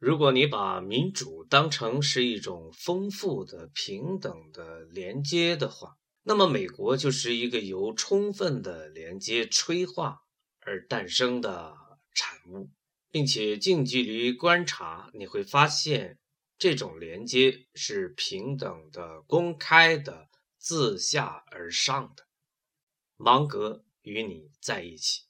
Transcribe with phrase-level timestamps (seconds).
[0.00, 10.22] 如果你把民主当成是一种丰富的平等的连接的话那么美国就是一个由充分的连接催化
[10.60, 11.76] 而诞生的
[12.14, 12.70] 产物。
[13.10, 16.18] 并且近距离观察你会发现
[16.58, 20.28] 这种连接是平等的公开的
[20.58, 22.26] 自下而上的。
[23.16, 25.29] 芒格与你在一起。